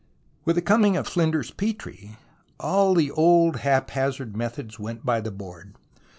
With 0.45 0.55
the 0.55 0.63
coming 0.63 0.97
of 0.97 1.05
Flinders 1.05 1.51
Petrie, 1.51 2.17
all 2.59 2.95
the 2.95 3.11
old, 3.11 3.57
haphazard 3.57 4.35
methods 4.35 4.79
went 4.79 5.05
by 5.05 5.21
the 5.21 5.29
board. 5.29 5.75